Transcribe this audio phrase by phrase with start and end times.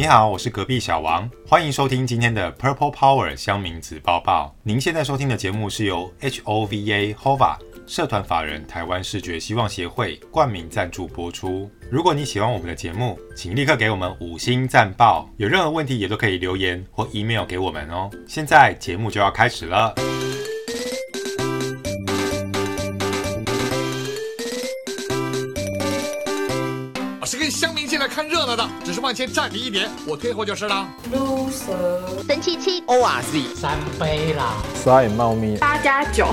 [0.00, 4.56] 你好，我是隔壁小王，欢迎收听今天的 Purple Power 香名子报报。
[4.62, 11.70] 您现在收听的节目是由 HOVA HOVA 社团法人台湾视觉希望协会冠名赞助播出。
[11.90, 15.28] 如果你喜欢我们的节目，请立刻给我们五星赞报。
[15.36, 18.08] 有任何问题也都可以留言或 email 给我们哦。
[18.26, 19.94] 现在节目就要开始了。
[28.10, 30.88] 看热闹的，只是往前站你一点，我退后就是了。
[31.12, 36.26] loser，神七七 O R Z 三杯啦，沙眼猫咪，八加九，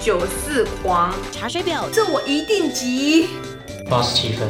[0.00, 3.30] 九四黄，茶水表，这我一定急。
[3.90, 4.48] 八十七分，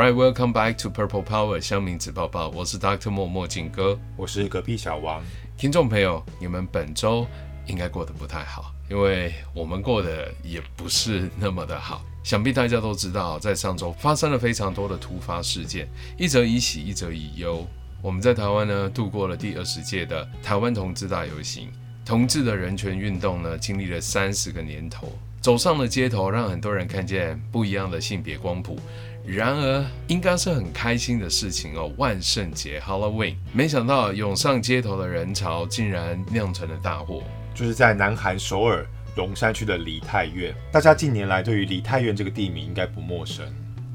[0.08, 3.10] Alright, welcome back to Purple Power 香名子抱抱，我是 Dr.
[3.10, 3.98] 默默景哥。
[4.16, 5.22] 我是隔壁小王。
[5.58, 7.26] 听众朋友，你们本周
[7.66, 12.02] 应该过得不太好，因为我们过得也不是那么的好。
[12.24, 15.86] 想必大家都知道，在上周发生了非常多的突发事件，
[16.16, 17.66] 一则以喜，一则以忧。
[18.00, 21.68] 我们在台湾呢度过了第二十届的台湾同志大游行，
[22.06, 28.80] 同志的人权运动呢经历了三十个年头，走上了街头，让很多人看见不一样的性别光谱。
[29.30, 31.92] 然而，应该是很开心的事情哦。
[31.98, 37.22] 万圣节 Halloween，没想到涌上街头的人潮竟然酿成了大祸。
[37.54, 40.54] 就是在南韩首尔龙山区的梨泰院。
[40.72, 43.46] 大家近年来对于梨泰院这个地名应该不陌生。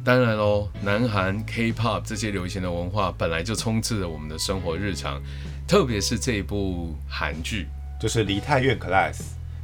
[0.04, 5.20] 当然喽，南韩 K-pop 这些流行的文化本来就充斥着我们的生活日常，
[5.68, 7.68] 特别是这一部韩剧。
[8.00, 9.22] 就是梨泰院 Class，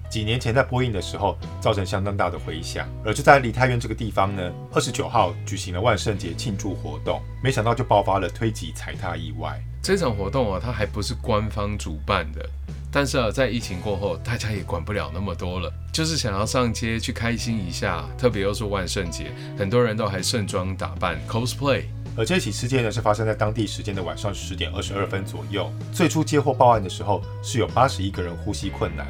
[0.10, 2.88] 几年前在播映的时候，造成相当大的回响。
[3.06, 9.62] 而就在梨泰院这个地方呢，二十九号举行了万圣节庆祝活动，没想到就爆发了推挤踩踏意外。
[9.82, 12.46] 这场活动啊，它还不是官方主办的，
[12.92, 21.84] 但是啊，在疫情过后，大家也管不了那么多了，就是想要上街去开心一下，特别又是万圣节，很多人都还盛装打扮 cosplay。
[22.18, 25.72] 而这起事件呢，是发生在当地时间的晚上十点二十二分左右。
[25.94, 29.08] 最初接获报案的时候，是有八十一个人呼吸困难，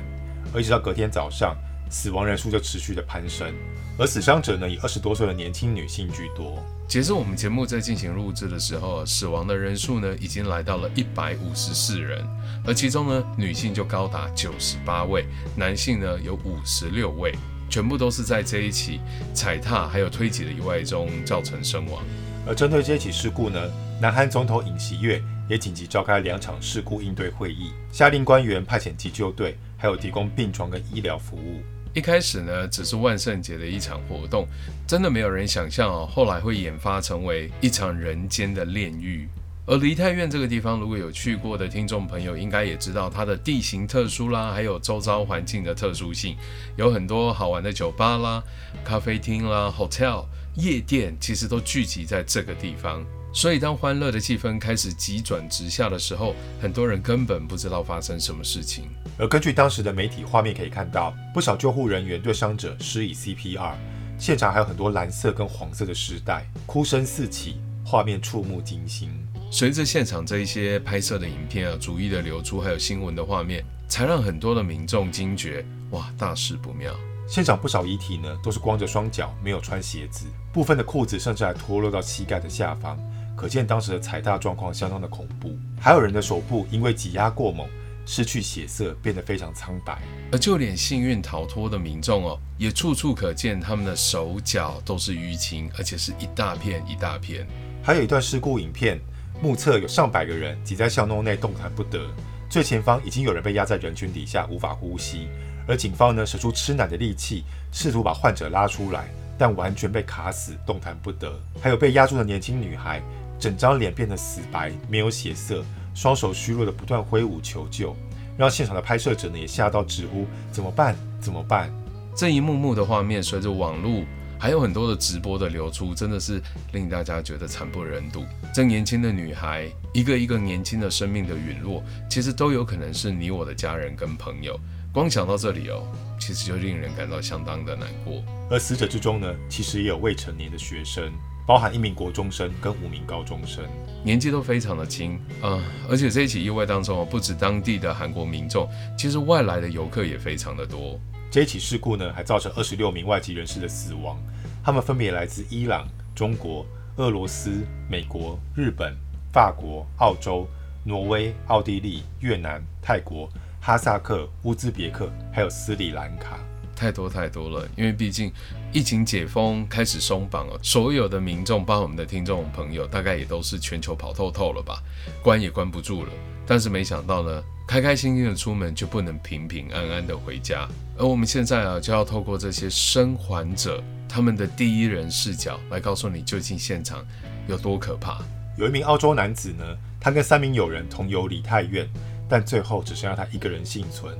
[0.54, 1.56] 而一直到隔天早上，
[1.90, 3.54] 死亡人数就持续的攀升，
[3.98, 6.64] 而死伤者呢，以二十多岁的年轻女性居多。
[6.88, 12.26] 截至我们节目在进行录制的时候，死亡的人数呢已经来到了一百五十四人，
[12.66, 17.32] 而其中呢女性就高达九十八位，男性呢有五十六位，
[17.70, 19.00] 全部都是在这一起
[19.36, 22.04] 踩踏还有推挤的意外中造成身亡。
[22.48, 23.60] 而针对这起事故呢，
[24.02, 31.64] 南韩总统尹锡悦也紧急召开两场事故应对会议，下令官员派遣急救队，还有提供病床跟医疗服务。
[31.96, 34.48] 一开始呢，只是万圣节的一场活动，
[34.88, 39.28] 真的没有人想象哦，后来会演发成为一场人间的炼狱。
[39.66, 46.36] 而梨泰院这个地方，如果有去过的听众朋友，应该也知道它的地形特殊啦，还有周遭环境的特殊性，
[46.76, 48.44] 有很多好玩的酒吧啦、
[48.84, 50.26] 咖啡厅啦、hotel、
[50.56, 53.06] 夜店，其实都聚集在这个地方。
[53.32, 58.90] 所以，当欢乐的气氛开始急转直下的时候，很多人根本不知道发生什么事情。
[59.20, 63.74] 而根据当时的媒体画面可以看到，不少救护人员对伤者施以 CPR，
[64.18, 69.12] 现场还有很多蓝色跟黄色的尸袋，哭声四起，画面触目惊心。
[69.52, 76.94] 随着现场这一些拍摄的影片啊，逐一的流出，还有新闻的画面，才让很多的民众惊觉，哇，大事不妙。
[77.28, 82.98] 现场不少遗体呢，都是光着双脚，没有穿鞋子，部分的裤子甚至还脱落到膝盖的下方，
[83.40, 85.58] 可见当时的踩踏状况相当的恐怖。
[85.80, 87.66] 还有人的手部因为挤压过猛，
[88.06, 89.98] 失去血色，变得非常苍白。
[90.30, 97.48] 而就连幸运逃脱的民众哦，也处处可见他们的手脚都是淤青，而且是一大片一大片。
[97.82, 99.00] 还有一段事故影片，
[99.42, 102.12] 目测有上百个人挤在巷弄内动弹不得，
[102.50, 105.30] 最前方已经有人被压在人群底下无法呼吸，
[105.66, 111.34] 而警方呢使出吃奶的力气，试图把患者拉出来，但完全被卡死，动弹不得。
[111.62, 113.02] 还有被压住的年轻女孩，
[113.40, 115.64] 整张脸变得死白，没有血色，
[115.96, 117.96] 双手虚弱的不断挥舞求救，
[118.38, 120.96] 让现场的拍摄者呢也吓到直呼怎么办？
[121.22, 121.72] 怎么办？
[122.16, 124.04] 这一幕幕的画面，随着网络
[124.38, 126.42] 还有很多的直播的流出，真的是
[126.74, 128.26] 令大家觉得惨不忍睹。
[128.54, 134.60] 这年轻的女孩，一个一个年轻的生命的陨落，其实都有可能是你我的家人跟朋友。
[134.92, 135.84] 光想到这里哦，
[136.20, 138.24] 其实就令人感到相当的难过。
[138.50, 141.14] 而死者之中呢，其实也有未成年的学生。
[141.50, 143.66] 包含一名国中生跟五名高中生。
[144.04, 145.60] 年纪都非常的轻啊、
[145.90, 151.00] 而且这一起意外当中哦，不止当地的韩国民众，其实外来的游客也非常的多。
[151.32, 154.16] 这一起事故呢，还造成二十六名外籍人士的死亡，
[154.64, 156.64] 他们分别来自伊朗、中国、
[156.98, 158.96] 俄罗斯、美国、日本、
[159.34, 160.48] 法国、澳洲、
[160.84, 163.28] 挪威、奥地利、越南、泰国、
[163.60, 166.38] 哈萨克、乌兹别克，还有斯里兰卡。
[166.80, 168.32] 太多太多了，因为毕竟
[168.72, 174.82] 疫情解封开始松绑了，所有的民众，包括我们的听众朋友，大概也都是全球跑透透了吧，
[175.22, 176.12] 关也关不住了。
[176.48, 180.66] 但是没想到呢，开开心心的出门就不能平平安安的回家。
[180.98, 187.06] 而我们现在啊，就要透过这些生还者他们的第一人视角，来告诉你究竟现场
[187.50, 188.22] 有多可怕。
[188.58, 189.66] 有一名澳洲男子呢，
[190.00, 191.86] 他跟三名友人同游梨泰院，
[192.30, 194.18] 但最后只剩下他一个人幸存。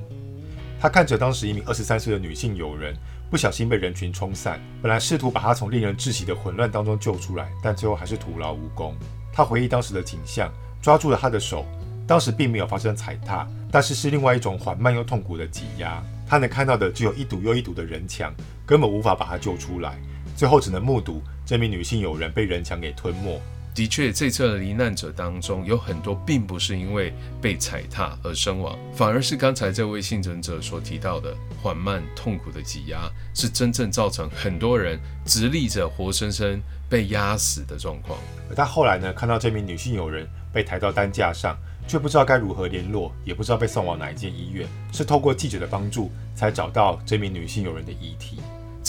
[0.80, 2.96] 他看着当时一名二十三岁的女性友人
[3.30, 8.96] 不小心被人群冲散，本来试图把她从令人窒息的混乱当中救出来，但最后还是徒劳无功。
[9.30, 10.50] 他回忆当时的景象，
[10.80, 11.66] 抓住了她的手，
[12.06, 16.02] 当时并没有发生踩踏，但是是另外一种缓慢又痛苦的挤压。
[16.26, 18.32] 他能看到的只有一堵又一堵的人墙，
[18.64, 20.00] 根本无法把她救出来，
[20.34, 23.38] 最后只能目睹这名女性友人被人墙给吞没。
[23.74, 38.18] 的确，这次的罹难者当中有很多并不是因为被踩踏而身亡，反而是刚才这位幸存者所提到的缓慢痛苦的挤压，是真正造成很多人直立着活生生被压死的状况。
[38.50, 41.56] 而他后来呢，看到这名女性友人被抬到担架上，
[41.86, 48.38] 却不知道该如何联络，也不知道被送往哪一间医院，是透过记者的帮助才找到这名女性友人的遗体。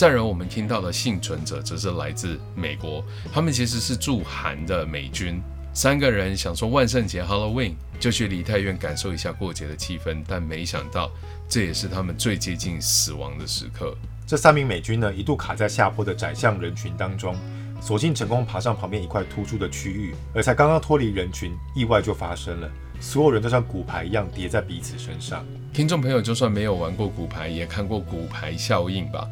[0.02, 5.40] 再然，我们听到的幸存者则是来自美国，他们其实是驻韩的美军。
[5.72, 11.08] 三个人想说万圣节 Halloween 就去梨泰院感受一下过节的气氛，但没想到
[11.48, 13.96] 这也是他们最接近死亡的时刻。
[14.26, 17.36] 这三名美军呢，一度卡在下坡的窄巷人群当中，
[17.80, 22.68] 索性成功爬上旁边一块突出的区域，而才刚刚脱离人群，意外就发生了，
[22.98, 25.46] 所有人都像骨牌一样叠在彼此身上。
[25.72, 29.28] 听众朋友，就算没有玩过骨牌，也看过骨牌效应吧？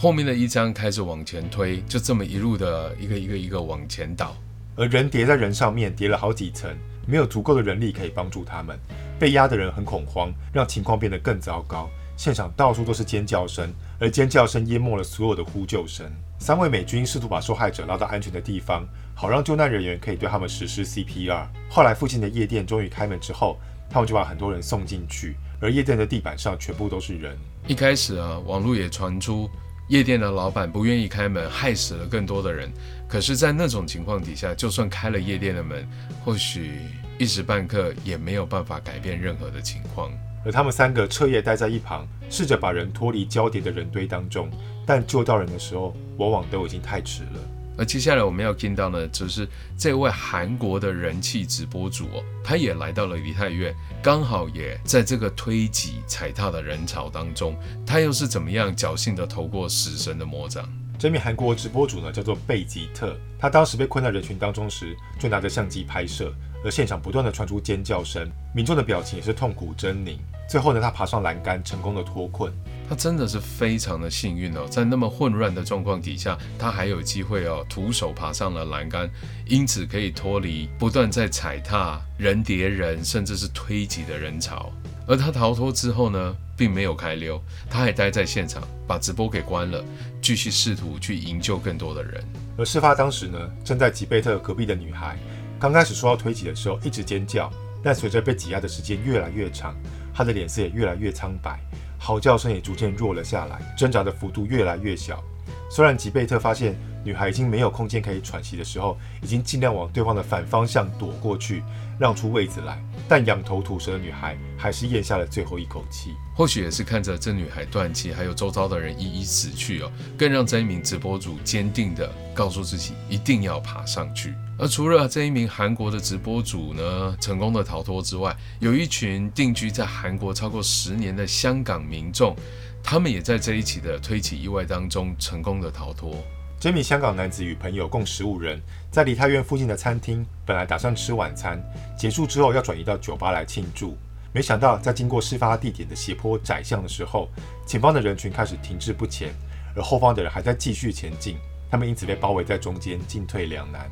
[0.00, 4.32] 后面的一张开始往前推，就这么一路的一个一个一个往前倒。
[4.76, 6.72] 而人叠在人上面，叠了好几层，
[7.04, 8.78] 没有足够的人力可以帮助他们。
[9.18, 11.90] 被压的人很恐慌，让情况变得更糟糕。
[12.16, 16.08] 现场到处都是尖叫声，而尖叫声淹没了所有的呼救声。
[16.38, 18.86] 三位美军试图把受害者拉到安全的地方，
[19.16, 21.44] 好让救难人员可以对他们实施 CPR。
[21.68, 23.58] 后来，附近的夜店终于开门之后，
[23.90, 27.36] 他们就把很多人送进去，而夜店的地板上全部都是人。
[27.66, 29.50] 一开始啊，网络也传出
[29.88, 32.70] 夜店的老板不愿意开门，害死了更多的人。
[33.08, 35.88] 可是，在那种情况底下，就算开了夜店的门，
[36.22, 36.72] 或许
[37.18, 40.12] 一时半刻也没有办法改变任何的情况。
[40.44, 44.50] 而他们三个彻夜待在一旁，试着把人脱离交叠的人堆当中，
[44.84, 47.40] 但救到人的时候，往往都已经太迟了。
[47.78, 49.48] 而接下来我们要听到呢，就是
[49.78, 53.72] 这位韩国的人气直播主哦，他也来到了梨泰院，
[54.02, 60.68] 刚好也在这个推挤踩踏的人潮当中，他又是怎么样侥幸的逃过死神的魔掌？
[60.98, 63.16] 这名韩国直播主呢，叫做贝吉特。
[63.38, 66.34] 他当时被困在人群当中时，就拿着相机拍摄，
[66.64, 70.18] 而现场不断的传出尖叫声，民众的表情也是痛苦狰狞。
[70.48, 72.52] 最后呢，他爬上栏杆，成功的脱困。
[72.88, 79.10] 他真的是非常的幸运哦，在那么混乱的状况底下，他还有机会哦，徒手爬上了栏杆，
[79.46, 84.72] 因此可以脱离不断在踩踏人叠人，甚至是推挤的人潮。
[85.06, 89.84] 而他逃脱之后呢，并没有开溜，他还待在现场，把直播给关了，
[90.22, 92.24] 继续试图去营救更多的人。
[92.56, 95.18] 而事发当时呢，正在吉贝特隔壁的女孩，
[95.58, 97.50] 刚开始受到推挤的时候一直尖叫，
[97.82, 99.74] 但随着被挤压的时间越来越长，
[100.12, 101.58] 她的脸色也越来越苍白，
[101.98, 105.22] 嚎叫声也逐渐弱了下来，挣扎的幅度越来越小。
[105.70, 106.74] 虽然吉贝特发现
[107.04, 111.62] 女孩已经没有空间可以喘息的时候，已经尽量往对方的反方向躲过去，
[111.98, 116.14] 让出位子来，但仰头吐舌的女孩还是咽下了最后一口气。
[116.36, 124.34] 或许也是看着这女孩断气，还有周遭的人一一死去哦，更让这一名直播主坚定的告诉自己一定要爬上去。
[124.58, 132.36] 而除了这一名韩国的直播主呢成功的逃脱之外，有一群定居在韩国超过十年的香港民众，
[132.82, 136.24] 他们也在这一起的推起意外当中成功的逃脱。
[136.60, 138.60] 这名香港男子与朋友共十五人，
[138.90, 141.62] 在梨泰院附近的餐厅，本来打算吃晚餐，
[141.96, 143.96] 结束之后要转移到酒吧来庆祝。
[144.32, 147.28] 没想到，在经过事发地点的斜坡窄巷的时候，
[147.64, 149.32] 前方的人群开始停滞不前，
[149.76, 151.36] 而后方的人还在继续前进，
[151.70, 153.88] 他们因此被包围在中间，进退两难。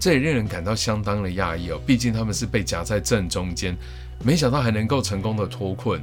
[0.00, 3.76] 这也令人感到相当的讶异哦，毕竟他们是被夹在正中间，
[4.24, 6.02] 没想到还能够成功的脱困，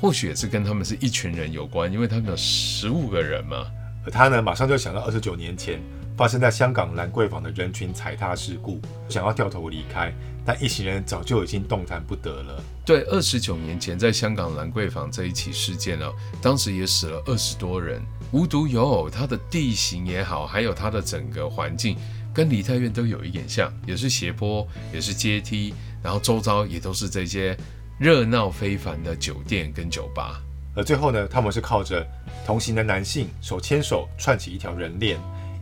[0.00, 3.64] 或许也是跟他们是一群人有关，因为他们有十五个人嘛。
[4.04, 5.80] 而他呢，马上就想到二十九年前
[6.16, 10.12] 发生在香港兰桂坊的人群踩踏事故，想要掉头离开，
[10.44, 12.62] 但一行人早就已经动弹不得了。
[12.84, 16.06] 对，二十九年前在香港兰桂坊这一起事件呢，
[16.42, 18.02] 当时也死了二十多人。
[18.32, 21.96] 无独有偶，它的地形也好，还有它的整个环境，
[22.34, 27.56] 跟梨泰院都有一点像，也是斜坡，也是阶梯，然后周遭也都是这些
[27.96, 30.42] 热闹非凡的酒店跟酒吧。
[30.76, 32.06] 而最后呢，他们是靠着
[32.44, 35.18] 同行的男性手牵手串起一条人链，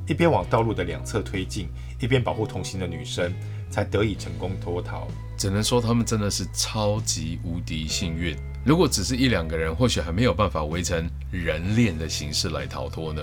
[0.08, 1.68] 一边往道路的两侧推进，
[2.00, 3.32] 一边保护同行的女生，
[3.70, 5.06] 才得以成功脱逃。
[5.36, 8.36] 只能说他们真的是超级无敌幸运。
[8.64, 13.20] 如果只是一两个人，或许还没有办法围成人链的形式来逃脱呢。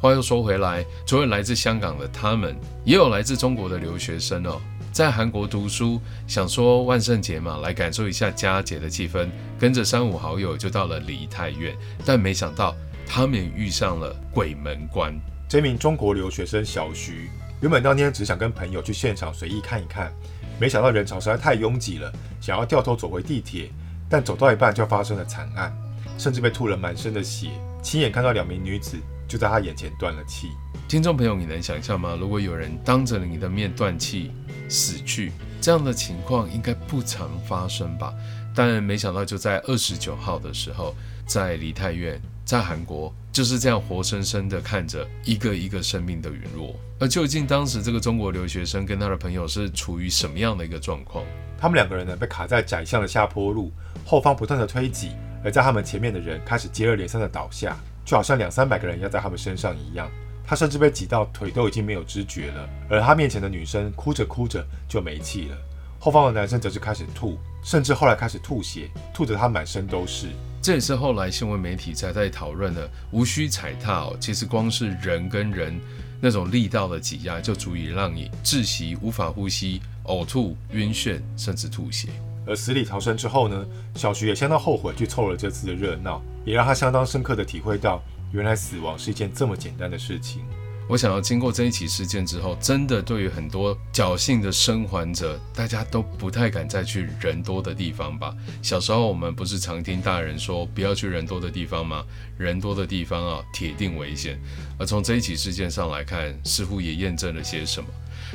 [0.00, 9.28] 话又说回来，除了来自香港的他们，也有来自中国的留学生哦，在韩国读书，想说万圣节嘛，来感受一下佳节的气氛，
[9.60, 12.74] 跟着三五好友就到了梨泰院，但没想到
[13.06, 15.14] 他们遇上了鬼门关。
[15.48, 17.28] 这名中国留学生小徐，
[17.60, 20.12] 原本当天只想跟朋友去现场随意看一看，
[20.58, 23.70] 没想到人潮实在太拥挤了，想要掉头走回地铁。
[24.10, 25.72] 但走到一半就发生了惨案，
[26.18, 27.50] 甚至被吐了满身的血，
[27.80, 28.98] 亲眼看到两名女子
[29.28, 30.48] 就在他眼前断了气。
[30.88, 32.16] 听众朋友，你能想象吗？
[32.20, 34.32] 如果有人当着你的面断气
[34.68, 38.12] 死去，这样的情况应该不常发生吧？
[38.52, 40.92] 但没想到就在二十九号的时候，
[41.24, 46.74] 在梨泰院，在韩国就是这样活生生的看着一个一个生命的陨落。
[46.98, 51.24] 而究竟当时这个中国留学生跟他的朋友是处于什么样的一个状况？
[51.56, 53.70] 他们两个人呢被卡在窄巷的下坡路。
[54.04, 55.12] 后方不断的推挤，
[55.44, 60.10] 而在他们前面的人开始接二连三的倒下，就好像两三百个人压在他们身上一样。
[60.44, 65.56] 他甚至被挤到腿都已经没有知觉了，而他面前的女生哭着哭着就没气了。
[66.00, 70.26] 后方的男生则是开始吐，甚至后来开始吐血，吐得他满身都是。
[70.62, 75.80] 这也是后来新闻媒体才在讨论的，无需踩踏哦，其实光是人跟人
[76.20, 82.08] 那种力道的挤压，就足以让你窒息、无法呼吸、呕吐、晕眩，甚至吐血。
[82.46, 90.42] 而死里逃生之后呢，小徐也相当后悔去凑了这次的热闹，也让他相当深刻的体会到，原来死亡是一件这么简单的事情。
[90.90, 98.34] 我想要经过这一起事件之后，真的对于很多侥幸的生还者，大家都不太敢再去人多的地方吧。
[98.60, 102.04] 小时候我们不是常听大人说不要去人多的地方吗？
[102.36, 104.36] 人多的地方啊，铁定危险。
[104.80, 107.88] 而从这一起事件上来看，似乎也验证了些什么。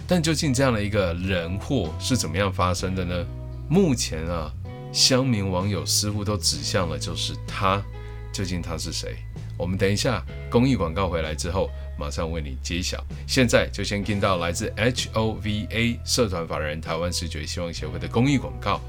[0.07, 3.25] 但究竟这样的一个人祸是怎么样发生的呢？
[3.67, 4.49] 目前啊，
[4.93, 7.83] 乡民网友似乎都指向了就是他，
[8.31, 9.17] 究竟他是谁？
[9.57, 13.03] 我们等一下公益广告回来之后，马上为你揭晓。
[13.27, 18.79] 现在就先听到来自 HOVA 社团法人台湾视觉希望协会的公益广告，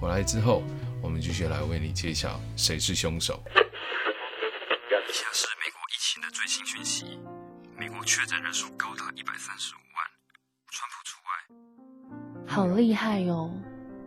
[0.00, 0.62] 回来之后，
[1.02, 3.42] 我们继续来为你揭晓谁是凶手。
[3.46, 7.18] 以下是美国疫情的最新讯息：
[7.78, 10.04] 美国确诊人数高达一百三十五万，
[10.70, 12.46] 川普除外。
[12.46, 13.50] 好厉害哟！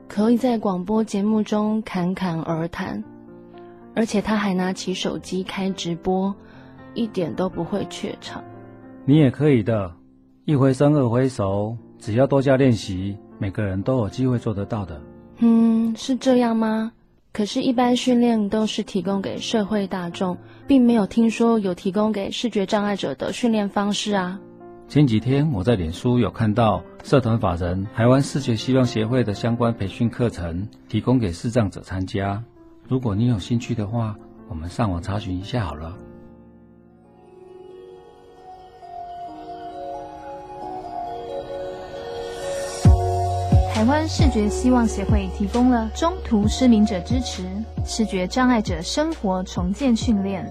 [0.10, 3.04] 可以在广播节目中侃侃而谈，
[3.96, 6.34] 而且他还拿起手机开直播，
[6.98, 8.44] 一点都不会怯场。
[9.06, 9.94] 你也可以的，
[10.46, 15.02] 一回生二回熟，只要多加练习，每个人都有机会做得到的。
[15.38, 16.92] 嗯，是这样吗？
[17.32, 20.36] 可是，一般训练都是提供给社会大众，
[20.66, 24.40] 并没有听说有提供给视觉障碍者的训练方式啊。
[24.88, 32.44] 前几天我在脸书有看到社团法人台湾视觉希望协会的相关培训课程，提供给视障者参加。
[32.88, 34.16] 如果你有兴趣的话，
[34.50, 35.96] 我们上网查询一下好了。
[43.78, 47.44] 台湾视觉希望协会提供了中途失明者支持、
[47.86, 50.44] 视觉障碍者生活重建训练。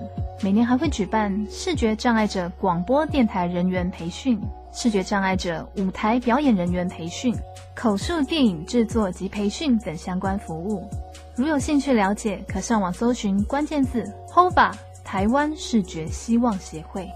[0.45, 4.40] 每年还会举办视觉障碍者广播电台人员培训、
[4.73, 7.35] 视觉障碍者舞台表演人员培训、
[7.75, 10.88] 口述电影制作及培训等相关服务。
[11.35, 17.11] 如有兴趣了解，可上网搜寻关键字 “HOVA 台湾视觉希望协会”。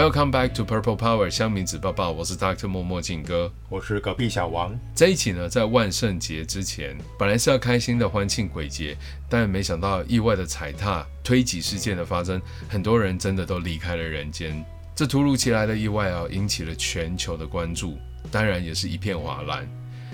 [0.00, 4.74] Welcome back to Purple Power 香民子抱抱，我是 Doctor 默默静哥，我是隔壁小王。
[4.94, 8.96] 这一期呢，在万圣节之前，本来是要开心的欢庆鬼节，
[9.28, 14.64] 但没想到意外的踩踏、推挤事件的发生，很多人真的都离开了人间。
[14.96, 17.98] 这突如其来的意外啊，引起了全球的关注，
[18.30, 19.68] 当然也是一片哗然。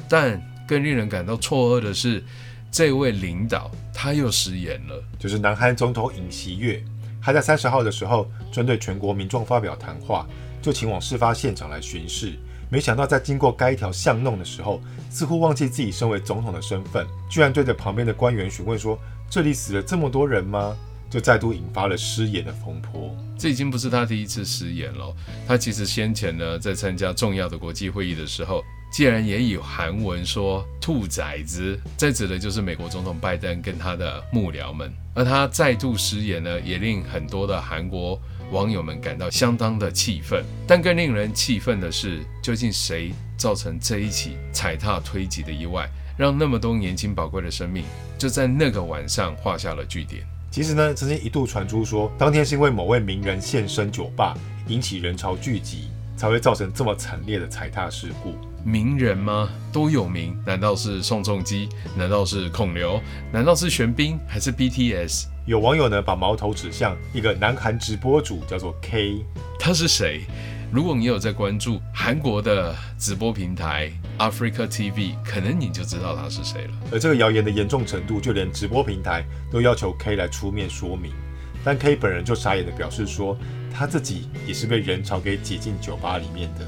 [0.09, 2.25] 但更令人感到错愕的是，
[2.73, 5.01] 这位领导他又失言了。
[5.17, 6.85] 就是南韩总统尹锡悦，
[7.27, 10.25] 他在三十号的时候针对全国民众发表谈话，
[10.63, 12.39] 就前往事发现场来巡视。
[12.71, 14.81] 没想到在经过该条巷弄的时候，
[15.11, 18.97] 似乎忘记自己身为总统的身份，居然对着旁边的官员询问说
[19.29, 20.77] ：“这里死了这么多人吗？”
[21.11, 23.13] 就再度引发了失言的风波。
[23.37, 25.13] 这已经不是他第一次失言了。
[25.49, 28.63] 他其实先前呢，在参加重要的国际会议的时候，
[28.97, 34.91] 竟然也有韩文说“兔崽子”，这指的就是美国总统拜登跟他的幕僚们。
[35.13, 38.19] 而他再度失言呢，也令很多的韩国。
[38.53, 45.87] 网友们感到相当的气愤，但更令人气愤的是，究竟谁造成这一起踩踏推挤的意外，
[46.17, 47.85] 让那么多年轻宝贵的生命
[48.17, 50.27] 就在那个晚上画下了句点？
[50.51, 54.35] 其实呢，曾经一度传出说，当天是因为某位名人现身酒吧，
[54.69, 58.35] 引起人潮聚集，才会造成这么惨烈的踩踏事故。
[58.67, 59.49] 名人吗？
[59.73, 60.37] 都有名？
[60.45, 61.69] 难道是宋仲基？
[61.97, 63.01] 难道是孔刘？
[63.33, 64.19] 难道是玄彬？
[64.27, 65.27] 还是 BTS？
[65.47, 69.25] 有网友呢把矛头指向一个南韩直播主，叫做 K。
[69.57, 70.23] 他是谁？
[70.73, 76.73] 如果你有在关注韩国的直播平台 Africa TV，可能你就知道他是谁了。
[76.91, 81.13] 而这个谣言的严重程度，就连直播平台都要求 K 来出面说明。
[81.63, 83.39] 但 K 本人就傻眼的表示说，
[83.73, 86.67] 他自己也是被人潮给挤进酒吧里面的。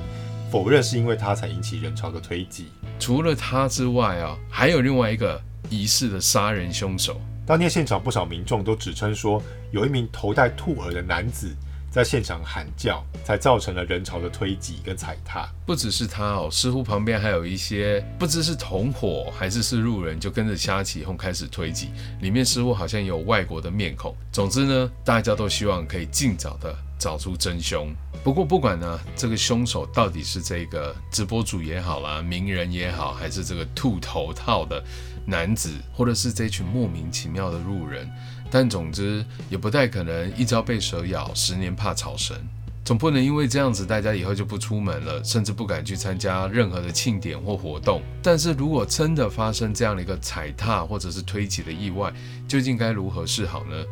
[0.50, 2.68] 否认是因为他才引起人潮的推挤。
[2.98, 7.20] 除了他之外啊，还有另外一个疑似的杀人凶手。
[7.46, 11.54] 当天现场不少民众都指称说，有一名头戴兔耳的男子
[11.90, 15.48] 在现场喊叫，才造成了人潮的推挤跟踩踏。
[15.64, 21.88] 不只是他哦，似乎旁边还有一些不知是同伙还是是路人，就跟着瞎起哄开始推挤。
[22.20, 24.14] 里面似乎好像有外国的面孔。
[24.30, 26.74] 总之呢，大家都希望可以尽早的。
[26.98, 27.94] 找出真凶。
[28.24, 34.82] 不过不管呢，这个凶手到底是这个直播主也好啦，名人也好，还是这个兔头套的
[35.24, 38.10] 男子，或者是这群莫名其妙的路人，
[38.50, 42.36] 但总之也不太可能一朝被蛇咬，十年怕草绳。
[42.84, 48.00] 总不能因为这样子，大家以后就不出门了，甚至不敢去参加任何的庆典或活动。
[48.22, 52.10] 但是如果真的发生这样的一个踩踏或者是推挤的意外，
[52.48, 53.84] 究竟该如何是好呢？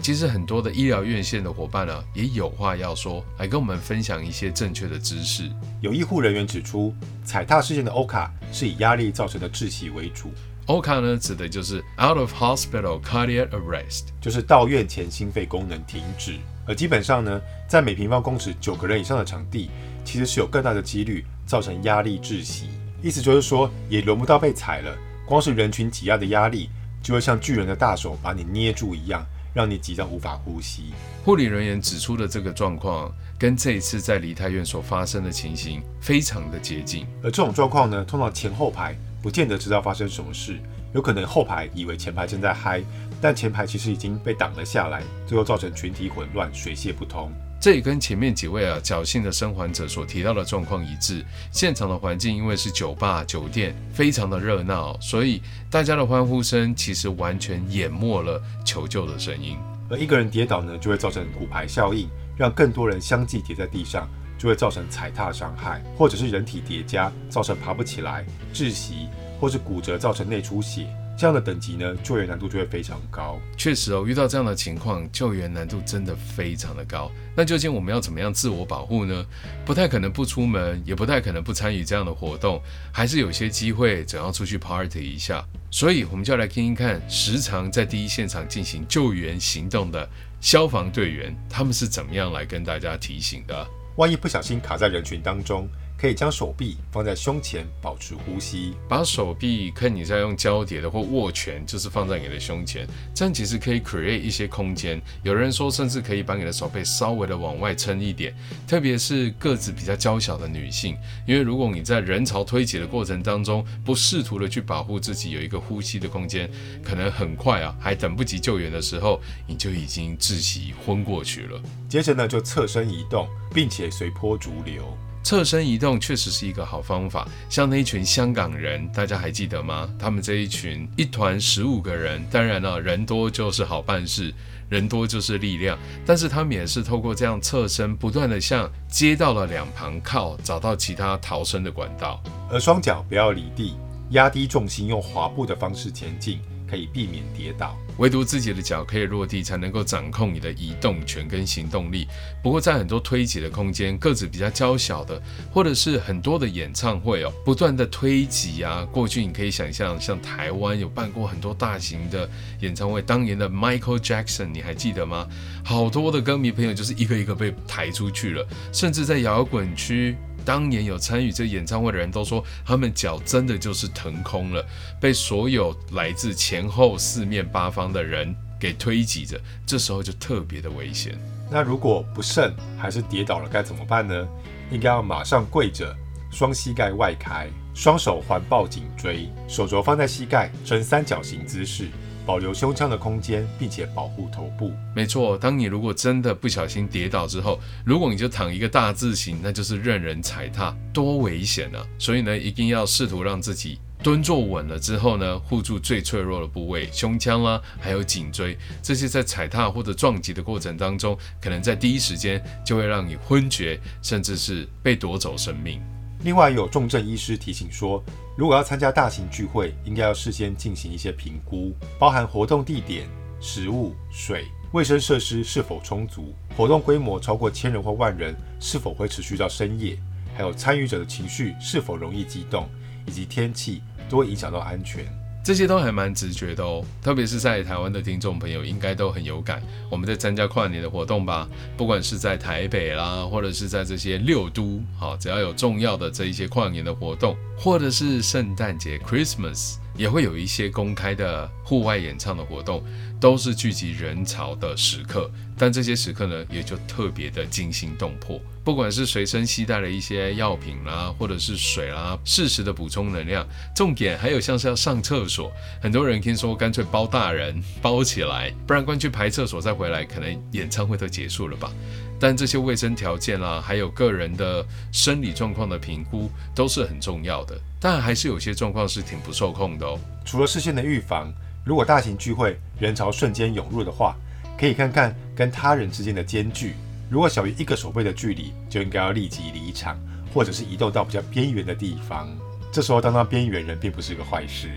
[0.00, 5.50] 其实很多的医疗院线的伙伴呢，也有话要说，来跟我们分享一些正确的知识。
[5.80, 10.32] 有医护人员指出，踩踏事件的 OCA 是以压力造成的窒息为主。
[10.66, 16.38] OCA 呢，指的就是 Out of Hospital Cardiac Arrest，就是到院前心肺功能停止。
[16.66, 19.70] 而基本上呢，在每平方公尺九个人以上的场地，
[20.04, 22.68] 其实是有更大的几率造成压力窒息。
[23.02, 26.68] 意思就是说，也轮不到被踩了，光是人群挤压的压力，
[27.02, 29.26] 就会像巨人的大手把你捏住一样。
[29.52, 30.92] 让你急到无法呼吸。
[31.24, 37.06] 护理人员指出的这个状况，跟这一次在梨泰院所发生的情形非常的接近。
[37.22, 40.58] 而这种状况呢，通常前后排不见得知道发生什么事，
[40.94, 42.82] 有可能后排以为前排正在嗨，
[43.20, 47.32] 但前排其实已经被挡了下来，最后造成群体混乱，水泄不通。
[47.60, 51.24] 这也跟前面几位啊侥幸的生还者所提到的状况一致。
[51.50, 59.56] 现场的环境因为是酒吧、酒店，非常的热闹，所以大家的欢呼声其实完全淹没了求救的声音。
[59.90, 69.08] 而一个人跌倒呢，就会造成骨牌效应，让更多人相继跌在地上，就会造成踩踏伤害，或者是人体叠加造成爬不起来、窒息，
[69.40, 70.86] 或是骨折造成内出血。
[71.18, 73.40] 这样的等级呢，救援难度就会非常高。
[73.56, 77.10] 确实哦，遇到这样的情况，救援难度真的非常的高。
[77.34, 79.26] 那究竟我们要怎么样自我保护呢？
[79.66, 85.44] 不太可能不出门，也不太可能不参与这样的活动，还是有些机会总要出去 party 一下。
[85.72, 90.08] 所以，我们就来听听看，时常在第一现场进行救援行动的
[90.40, 93.66] 消防队员，他们是怎么样来跟大家提醒的。
[93.96, 95.68] 万一不小心卡在人群当中。
[96.00, 98.74] 可以将手臂放在胸前，保持呼吸。
[98.88, 105.02] 把手臂看你在用交叠的或握拳，就是放在你的胸前，这样其实可以 create 一些空间。
[105.24, 108.32] 有人说，甚至可以把你的手背稍微的往外撑一点，
[108.66, 116.48] 特别是个子比较娇小的女性，因为如果你在人潮推挤的过程当中，不试图的去保护自己有一个呼吸的空间，
[116.84, 121.60] 可能很快啊，还等不及救援的时候，你就已经窒息昏过去了。
[121.88, 124.96] 接着呢，就侧身移动，并且随波逐流。
[125.28, 129.86] 侧身移动确实是一个好方法，像那一群香港人，大家还记得吗？
[129.98, 134.32] 他们这一群一团十五个人，当然了，人多就是好办事，
[134.70, 135.78] 人多就是力量。
[136.06, 142.22] 但是他们也是透过这样侧身，不断的向街道的两旁靠，找到其他逃生的管道。
[142.50, 143.76] 而双脚不要离地，
[144.12, 147.76] 压低重心，用滑步的方式前进，可以避免跌倒。
[147.98, 152.06] 唯独自己的脚可以落地，才能够掌控你的移动权跟行动力。
[152.42, 155.20] 不过，在很多推挤的空间，个子比较娇小的，
[155.52, 158.86] 或者是很多的演唱会哦，不断的推挤啊。
[158.92, 162.28] 过去你可以想象，像台湾有办过很多大型的
[162.60, 165.26] 演唱会，当年的 Michael Jackson，你还记得吗？
[165.64, 170.16] 好多的歌迷朋友就是一个一个被抬出去了，甚至在摇滚区。
[170.48, 174.64] 当年有参与这演唱会的人都说，他们脚真的就是腾空了，
[174.98, 181.18] 被所有来自前后四面八方的人给推挤着，这时候就特别的危险。
[181.50, 184.26] 那如果不慎还是跌倒了，该怎么办呢？
[184.70, 185.94] 应该要马上跪着，
[186.32, 191.90] 双膝盖外开，双手环抱颈椎，手肘放在膝盖，呈三角形姿势。
[192.28, 194.70] 保留胸腔的空间，并且保护头部。
[194.94, 201.80] 没错，当你如果真的不小心跌倒之后，如果你就躺一个大字形，那就是任人踩踏，多危险啊！
[201.98, 215.80] 所以呢，一定要试图让自己蹲坐稳了之后呢，护住最脆弱的部位，胸腔啦，还有颈椎，这些在踩踏或者撞击的过程当中，可能在第一时间就会让你昏厥，甚至是被夺走生命。
[216.24, 218.04] 另外，有重症医师提醒说，
[218.38, 223.08] 如果要参加大型聚会，应该要事先进行一些评估，包含活动地点、
[223.40, 229.98] 食物、水、卫生设施是否充足，活动规模超过千人或万人是否会持续到深夜，
[230.36, 232.68] 还有参与者的情绪是否容易激动，
[233.06, 235.04] 以及天气都会影响到安全。
[235.48, 239.62] 这些都还蛮直觉的哦，特别是在台湾的听众朋友应该都很有感。
[239.90, 252.82] 我们在参加跨年的活动吧，不管是在台北啦，或者是在这些六都，好，只要有重要的这一些跨年的活动，或者是圣诞节 Christmas，也会有一些公开的户外演唱的活动。
[253.20, 258.40] 都是聚集人潮的时刻，但这些时刻呢，也就特别的惊心动魄。
[258.62, 263.44] 不管是随身携带了一些药品啦，或者是水啦，适时的补充能量。
[263.74, 265.50] 重点还有像是要上厕所，
[265.82, 271.72] 很多人听说干脆包大人包起来，不然关去排厕所再回来，可能演唱会都结束了吧。
[272.20, 277.58] 但这些卫生条件啦，还有个人的生理状况的评估都是很重要的。
[277.80, 279.98] 但还是有些状况是挺不受控的哦。
[280.24, 281.32] 除了事先的预防。
[281.64, 284.16] 如果大型聚会人潮瞬间涌入的话，
[284.58, 286.74] 可以看看跟他人之间的间距。
[287.10, 289.98] 如果小于一个手背的距离，就应该要立即离场，
[290.32, 292.26] 或者是移动到比较边缘的地方。
[292.72, 294.70] 这时候当当边缘人并不是个坏事。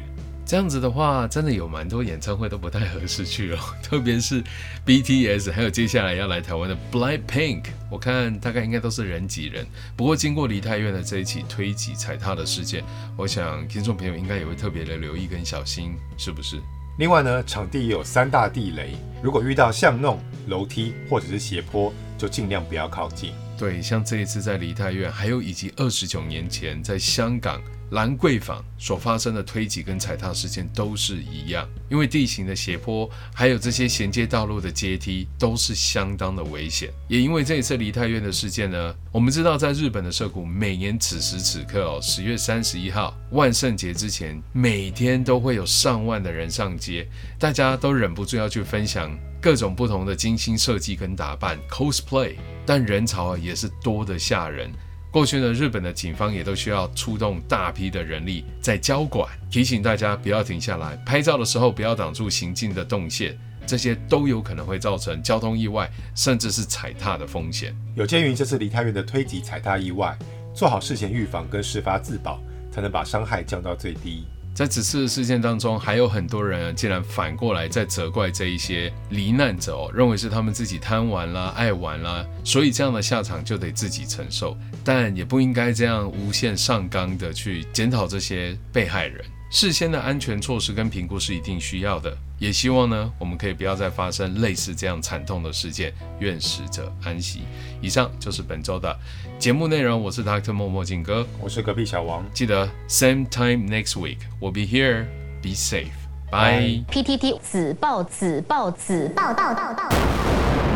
[0.46, 4.44] 这样子的话，真的有蛮多演唱会都不太合适去哦， 特别是
[4.86, 9.66] BTS，还有接下来要来台湾的 BLACKPINK，我看大概应该都是人挤人。
[9.96, 12.84] 不过经过梨泰院的这一起推挤踩踏的事件，
[13.16, 16.60] 我想听众朋友应该也会特别的留意跟小心，是不是？
[16.98, 23.32] 另外呢，场地也有三大地雷，如果遇到巷弄、楼梯或者是斜坡，就尽量不要靠近。
[23.58, 27.62] 对，像这一次在梨泰院，还有以及二十九年前在香港。
[27.92, 36.90] 兰桂坊所发生的推挤跟踩踏事件都是一样，因为地形的斜坡，还有这些衔接道路的阶梯都是相当的危险。
[37.10, 47.06] 也因为这一次梨泰院的事件呢，我们知道在日本的涩谷，每年此时此刻哦，十月三十一号万圣节之前，每天都会有上万的人上街，
[47.38, 54.72] 大家都忍不住要去分享各种不同的精心设计跟打扮 cosplay，但人潮也是多得吓人。
[55.12, 67.76] 过去呢，日本的警方也都需要出动大批的人力在交管，提醒大家不要停下来拍照的时候不要挡住行进的动线，这些都有可能会造成交通意外，甚至是踩踏的风险。
[67.94, 70.18] 有鉴于这次梨泰院的推挤踩踏意外，
[70.56, 74.24] 做好事前预防跟事发自保，才能把伤害降到最低。
[74.54, 84.58] 在此次事件当中，还有很多人啊，竟然反过来在责怪这一些罹难者哦，认为是他们自己贪玩啦、爱玩啦，所以这样的下场就得自己承受。
[84.84, 89.24] 但也不应该这样无限上纲的去检讨这些被害人。
[89.50, 92.18] 事先的安全措施跟评估是一定需要的。
[92.40, 97.42] 也希望呢，我们可以不要再发生类似这样惨痛的事件，愿死者安息。
[97.82, 98.98] 以上就是本周的
[99.38, 100.54] 节目内容，我是 Dr.
[100.54, 105.06] 默默静哥，我是隔壁小王，记得 same time next week we'll be here.
[105.44, 105.92] Be safe.
[106.32, 106.86] Bye.
[106.90, 110.71] PTT 子报子报子报报报报。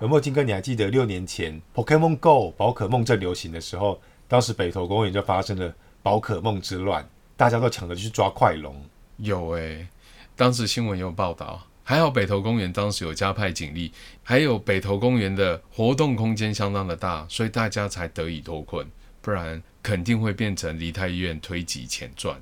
[0.00, 7.04] 文墨金哥，你还记得六年前 Pokemon Go 宝可梦正流行的时候，当时北投公园就发生了宝可梦之乱，
[7.36, 8.80] 大家都抢着去抓快龙。
[9.16, 9.88] 有诶。
[10.36, 18.86] 当时新闻有报道，还好北投公园当时有加派警力，还有北投公园的活动空间相当的大，所以大家才得以脱困，
[19.20, 22.40] 不然肯定会变成梨泰院推挤前传。